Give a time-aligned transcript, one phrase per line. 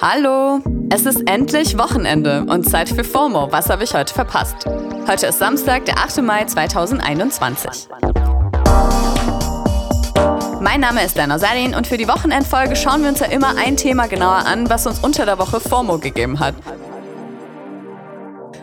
[0.00, 0.60] Hallo!
[0.90, 3.50] Es ist endlich Wochenende und Zeit für FOMO.
[3.50, 4.64] Was habe ich heute verpasst?
[5.06, 6.22] Heute ist Samstag, der 8.
[6.22, 7.88] Mai 2021.
[10.60, 13.76] Mein Name ist Lena Salin und für die Wochenendfolge schauen wir uns ja immer ein
[13.76, 16.54] Thema genauer an, was uns unter der Woche FOMO gegeben hat.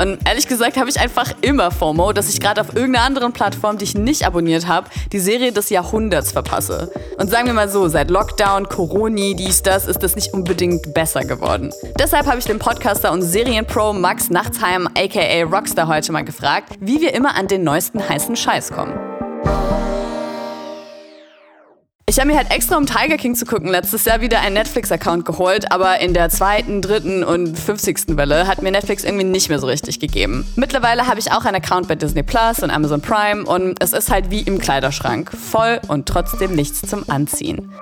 [0.00, 3.78] Und ehrlich gesagt habe ich einfach immer FOMO, dass ich gerade auf irgendeiner anderen Plattform,
[3.78, 6.90] die ich nicht abonniert habe, die Serie des Jahrhunderts verpasse.
[7.18, 11.24] Und sagen wir mal so, seit Lockdown, Coroni, dies, das, ist das nicht unbedingt besser
[11.24, 11.72] geworden.
[11.98, 17.00] Deshalb habe ich den Podcaster und Serienpro Max Nachtsheim aka Rockstar heute mal gefragt, wie
[17.00, 19.07] wir immer an den neuesten heißen Scheiß kommen.
[22.18, 25.24] Ich habe mir halt extra um Tiger King zu gucken letztes Jahr wieder einen Netflix-Account
[25.24, 29.60] geholt, aber in der zweiten, dritten und fünfzigsten Welle hat mir Netflix irgendwie nicht mehr
[29.60, 30.44] so richtig gegeben.
[30.56, 34.10] Mittlerweile habe ich auch einen Account bei Disney Plus und Amazon Prime und es ist
[34.10, 35.30] halt wie im Kleiderschrank.
[35.30, 37.72] Voll und trotzdem nichts zum Anziehen.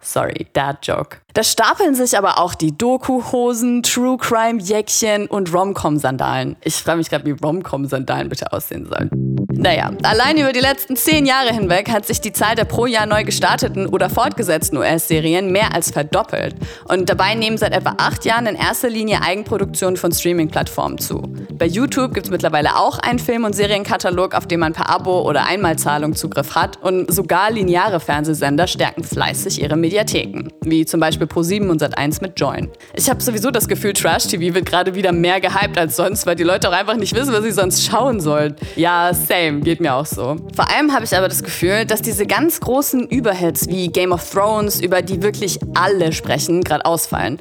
[0.00, 1.18] Sorry, Dad Joke.
[1.38, 6.56] Da stapeln sich aber auch die Doku-Hosen, True Crime-Jäckchen und Rom-Com-Sandalen.
[6.64, 9.08] Ich frage mich gerade, wie Rom-Com-Sandalen bitte aussehen sollen.
[9.52, 13.06] Naja, allein über die letzten zehn Jahre hinweg hat sich die Zahl der pro Jahr
[13.06, 16.56] neu gestarteten oder fortgesetzten US-Serien mehr als verdoppelt.
[16.88, 21.22] Und dabei nehmen seit etwa acht Jahren in erster Linie Eigenproduktionen von Streaming-Plattformen zu.
[21.52, 25.22] Bei YouTube gibt es mittlerweile auch einen Film- und Serienkatalog, auf den man per Abo
[25.22, 26.82] oder Einmalzahlung Zugriff hat.
[26.82, 32.38] Und sogar lineare Fernsehsender stärken fleißig ihre Mediatheken, wie zum Beispiel Pro7 und Sat1 mit
[32.38, 32.70] Join.
[32.94, 36.42] Ich habe sowieso das Gefühl, Trash-TV wird gerade wieder mehr gehypt als sonst, weil die
[36.42, 38.56] Leute auch einfach nicht wissen, was sie sonst schauen sollen.
[38.76, 40.36] Ja, same, geht mir auch so.
[40.54, 44.28] Vor allem habe ich aber das Gefühl, dass diese ganz großen Überhits wie Game of
[44.30, 47.38] Thrones, über die wirklich alle sprechen, gerade ausfallen.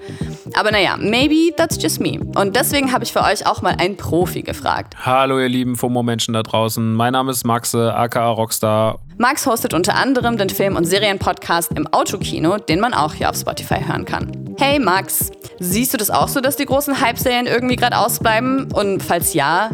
[0.58, 2.20] Aber naja, maybe that's just me.
[2.34, 4.96] Und deswegen habe ich für euch auch mal einen Profi gefragt.
[5.06, 6.96] Hallo ihr lieben FOMO-Menschen da draußen.
[6.96, 8.98] Mein Name ist Maxe, aka Rockstar.
[9.20, 13.36] Max hostet unter anderem den Film- und Serienpodcast im Autokino, den man auch hier auf
[13.36, 14.56] Spotify hören kann.
[14.58, 18.72] Hey Max, siehst du das auch so, dass die großen Hype-Serien irgendwie gerade ausbleiben?
[18.72, 19.70] Und falls ja,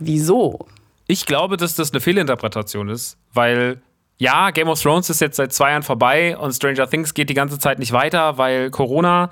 [0.00, 0.66] wieso?
[1.06, 3.80] Ich glaube, dass das eine Fehlinterpretation ist, weil
[4.18, 7.34] ja, Game of Thrones ist jetzt seit zwei Jahren vorbei und Stranger Things geht die
[7.34, 9.30] ganze Zeit nicht weiter, weil Corona.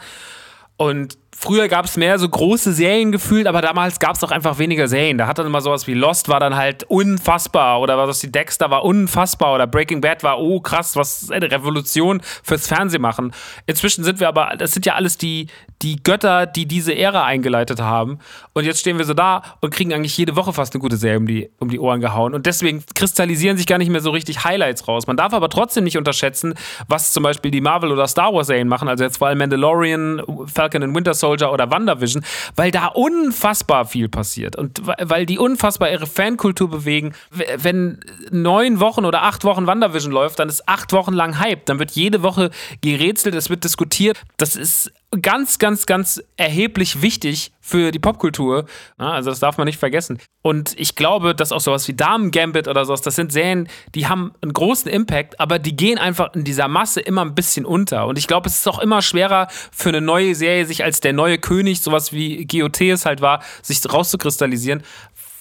[0.82, 4.58] Und früher gab es mehr so große Serien gefühlt, aber damals gab es auch einfach
[4.58, 5.16] weniger Serien.
[5.16, 8.68] Da hat dann immer sowas wie Lost war dann halt unfassbar oder was die Dexter
[8.68, 13.32] war unfassbar oder Breaking Bad war oh krass, was eine Revolution fürs Fernsehen machen.
[13.66, 15.46] Inzwischen sind wir aber, das sind ja alles die,
[15.82, 18.18] die Götter, die diese Ära eingeleitet haben.
[18.52, 21.18] Und jetzt stehen wir so da und kriegen eigentlich jede Woche fast eine gute Serie
[21.18, 22.34] um die, um die Ohren gehauen.
[22.34, 25.06] Und deswegen kristallisieren sich gar nicht mehr so richtig Highlights raus.
[25.06, 26.54] Man darf aber trotzdem nicht unterschätzen,
[26.88, 28.88] was zum Beispiel die Marvel- oder Star Wars-Serien machen.
[28.88, 30.22] Also jetzt vor allem Mandalorian,
[30.52, 32.24] Falcon and Winter Soldier oder WandaVision,
[32.56, 34.56] weil da unfassbar viel passiert.
[34.56, 37.14] Und weil die unfassbar ihre Fankultur bewegen.
[37.56, 38.00] Wenn
[38.30, 41.66] neun Wochen oder acht Wochen WandaVision läuft, dann ist acht Wochen lang Hype.
[41.66, 42.50] Dann wird jede Woche
[42.80, 44.22] gerätselt, es wird diskutiert.
[44.36, 48.64] Das ist ganz, ganz, ganz erheblich wichtig für die Popkultur.
[48.96, 50.18] Also das darf man nicht vergessen.
[50.42, 54.06] Und ich glaube, dass auch sowas wie Damen Gambit oder sowas, das sind Serien, die
[54.06, 58.06] haben einen großen Impact, aber die gehen einfach in dieser Masse immer ein bisschen unter.
[58.06, 61.12] Und ich glaube, es ist auch immer schwerer für eine neue Serie, sich als der
[61.12, 64.82] neue König, sowas wie GOT es halt war, sich rauszukristallisieren,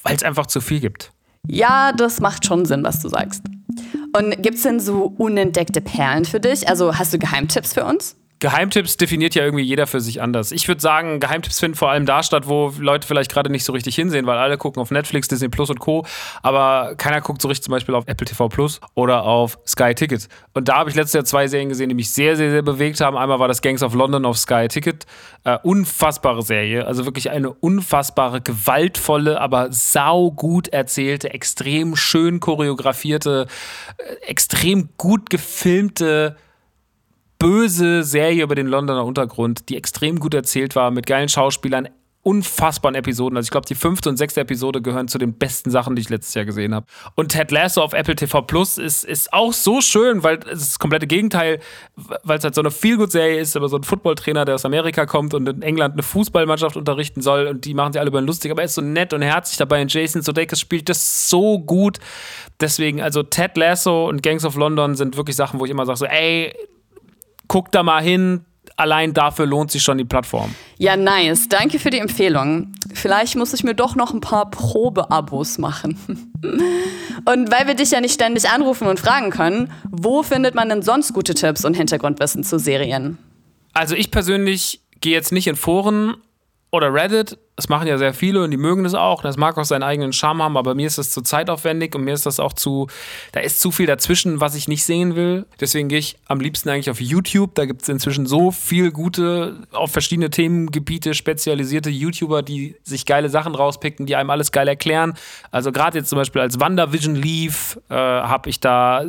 [0.04, 1.12] weil es einfach zu viel gibt.
[1.48, 3.44] Ja, das macht schon Sinn, was du sagst.
[4.16, 6.68] Und gibt es denn so unentdeckte Perlen für dich?
[6.68, 8.18] Also hast du Geheimtipps für uns?
[8.42, 10.52] Geheimtipps definiert ja irgendwie jeder für sich anders.
[10.52, 13.72] Ich würde sagen, Geheimtipps finden vor allem da statt, wo Leute vielleicht gerade nicht so
[13.72, 16.08] richtig hinsehen, weil alle gucken auf Netflix, Disney Plus und Co.
[16.42, 20.28] Aber keiner guckt so richtig zum Beispiel auf Apple TV Plus oder auf Sky Ticket.
[20.56, 23.00] Und da habe ich letztes Jahr zwei Serien gesehen, die mich sehr, sehr, sehr bewegt
[23.00, 23.16] haben.
[23.16, 25.06] Einmal war das Gangs of London auf Sky Ticket.
[25.44, 26.88] Äh, unfassbare Serie.
[26.88, 33.46] Also wirklich eine unfassbare, gewaltvolle, aber saugut erzählte, extrem schön choreografierte,
[33.98, 36.38] äh, extrem gut gefilmte
[37.42, 41.90] böse Serie über den Londoner Untergrund, die extrem gut erzählt war, mit geilen Schauspielern,
[42.22, 43.36] unfassbaren Episoden.
[43.36, 46.10] Also ich glaube, die fünfte und sechste Episode gehören zu den besten Sachen, die ich
[46.10, 46.86] letztes Jahr gesehen habe.
[47.16, 50.78] Und Ted Lasso auf Apple TV Plus ist, ist auch so schön, weil es das
[50.78, 51.60] komplette Gegenteil,
[51.96, 55.34] weil es halt so eine Feelgood-Serie ist, aber so ein Footballtrainer, der aus Amerika kommt
[55.34, 58.62] und in England eine Fußballmannschaft unterrichten soll und die machen sich alle über lustig, aber
[58.62, 61.98] er ist so nett und herzlich dabei und Jason Sudeikis spielt das so gut.
[62.60, 65.98] Deswegen, also Ted Lasso und Gangs of London sind wirklich Sachen, wo ich immer sage
[65.98, 66.54] so, ey,
[67.52, 68.46] guck da mal hin.
[68.78, 70.56] Allein dafür lohnt sich schon die Plattform.
[70.78, 71.50] Ja, nice.
[71.50, 72.72] Danke für die Empfehlung.
[72.94, 76.32] Vielleicht muss ich mir doch noch ein paar Probeabos machen.
[77.26, 80.82] Und weil wir dich ja nicht ständig anrufen und fragen können, wo findet man denn
[80.82, 83.20] sonst gute Tipps und Hintergrundwissen zu Serien?
[83.74, 86.16] Also ich persönlich gehe jetzt nicht in Foren
[86.72, 89.22] oder Reddit, Das machen ja sehr viele und die mögen das auch.
[89.22, 92.16] Das mag auch seinen eigenen Charme haben, aber mir ist das zu zeitaufwendig und mir
[92.16, 92.88] ist das auch zu,
[93.34, 95.46] da ist zu viel dazwischen, was ich nicht sehen will.
[95.60, 97.54] Deswegen gehe ich am liebsten eigentlich auf YouTube.
[97.54, 103.30] Da gibt es inzwischen so viel gute, auf verschiedene Themengebiete spezialisierte YouTuber, die sich geile
[103.30, 105.14] Sachen rauspicken, die einem alles geil erklären.
[105.52, 109.04] Also gerade jetzt zum Beispiel als WandaVision lief, äh, habe ich da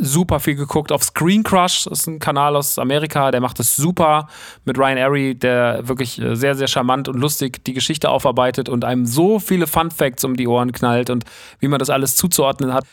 [0.00, 0.92] super viel geguckt.
[0.92, 4.28] Auf Screen Crush, das ist ein Kanal aus Amerika, der macht das super
[4.64, 8.84] mit Ryan Airy, der wirklich äh, sehr, sehr charmant und lustig die Geschichte aufarbeitet und
[8.84, 11.24] einem so viele Fun Facts um die Ohren knallt und
[11.60, 12.84] wie man das alles zuzuordnen hat.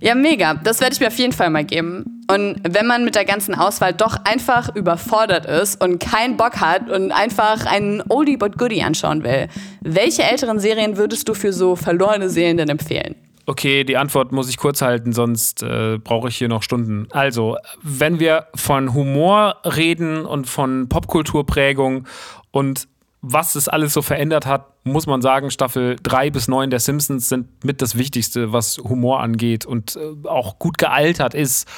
[0.00, 0.54] Ja, mega.
[0.54, 2.24] Das werde ich mir auf jeden Fall mal geben.
[2.30, 6.90] Und wenn man mit der ganzen Auswahl doch einfach überfordert ist und keinen Bock hat
[6.90, 9.48] und einfach einen Oldie but Goodie anschauen will,
[9.80, 13.16] welche älteren Serien würdest du für so verlorene Seelen denn empfehlen?
[13.46, 17.08] Okay, die Antwort muss ich kurz halten, sonst äh, brauche ich hier noch Stunden.
[17.12, 22.06] Also, wenn wir von Humor reden und von Popkulturprägung
[22.50, 22.88] und
[23.20, 27.28] was es alles so verändert hat, muss man sagen, Staffel 3 bis 9 der Simpsons
[27.28, 31.68] sind mit das Wichtigste, was Humor angeht und äh, auch gut gealtert ist.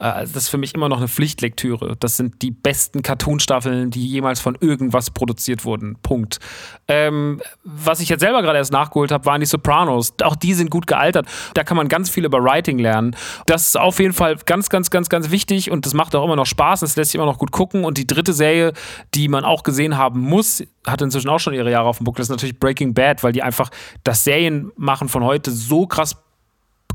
[0.00, 1.96] Äh, das ist für mich immer noch eine Pflichtlektüre.
[1.98, 5.96] Das sind die besten Cartoon-Staffeln, die jemals von irgendwas produziert wurden.
[6.02, 6.38] Punkt.
[6.88, 10.14] Ähm, was ich jetzt selber gerade erst nachgeholt habe, waren die Sopranos.
[10.22, 11.26] Auch die sind gut gealtert.
[11.54, 13.16] Da kann man ganz viel über Writing lernen.
[13.46, 16.36] Das ist auf jeden Fall ganz, ganz, ganz, ganz wichtig und das macht auch immer
[16.36, 16.82] noch Spaß.
[16.82, 17.84] Es lässt sich immer noch gut gucken.
[17.84, 18.72] Und die dritte Serie,
[19.14, 22.22] die man auch gesehen haben muss, hat inzwischen auch schon ihre Jahre auf dem Buckel,
[22.22, 23.70] ist natürlich Breaking Bad, weil die einfach
[24.04, 26.16] das Serienmachen von heute so krass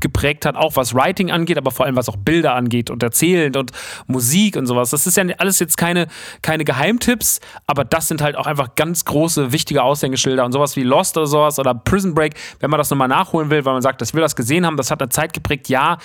[0.04, 3.56] geprägt hat, auch was Writing angeht, aber vor allem was auch Bilder angeht und Erzählen
[3.56, 3.70] und
[4.06, 4.90] Musik und sowas.
[4.90, 6.08] Das ist ja alles jetzt keine,
[6.42, 10.82] keine Geheimtipps, aber das sind halt auch einfach ganz große, wichtige Aushängeschilder und sowas wie
[10.82, 14.02] Lost oder sowas oder Prison Break, wenn man das nochmal nachholen will, weil man sagt,
[14.02, 15.96] das will das gesehen haben, das hat eine Zeit geprägt, ja.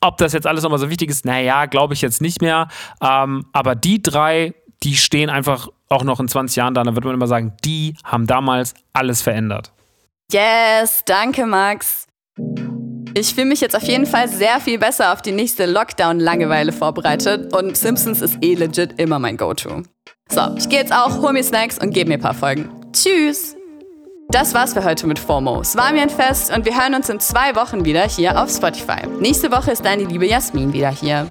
[0.00, 2.68] Ob das jetzt alles nochmal so wichtig ist, naja, glaube ich jetzt nicht mehr.
[3.00, 6.82] Ähm, aber die drei, die stehen einfach auch noch in 20 Jahren da.
[6.82, 9.72] Dann wird man immer sagen, die haben damals alles verändert.
[10.32, 12.06] Yes, danke Max.
[13.14, 17.54] Ich fühle mich jetzt auf jeden Fall sehr viel besser auf die nächste Lockdown-Langeweile vorbereitet
[17.54, 19.84] und Simpsons ist eh legit immer mein Go-To.
[20.28, 22.68] So, ich gehe jetzt auch, hol mir Snacks und gebe mir ein paar Folgen.
[22.92, 23.56] Tschüss!
[24.28, 25.60] Das war's für heute mit FOMO.
[25.60, 28.50] Es war mir ein Fest und wir hören uns in zwei Wochen wieder hier auf
[28.50, 29.06] Spotify.
[29.20, 31.30] Nächste Woche ist deine liebe Jasmin wieder hier.